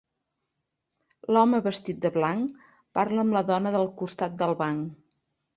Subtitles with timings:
[1.35, 2.65] L'home vestit de blanc
[2.99, 5.01] parla amb la dona del costat del banc.